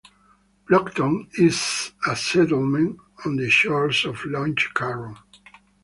Plockton 0.67 1.29
is 1.37 1.91
a 2.07 2.15
settlement 2.15 2.99
on 3.23 3.35
the 3.35 3.51
shores 3.51 4.03
of 4.03 4.25
Loch 4.25 4.57
Carron. 4.73 5.15